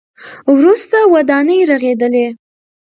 وروسته 0.53 0.97
ودانۍ 1.13 1.59
رغېدلې. 1.71 2.25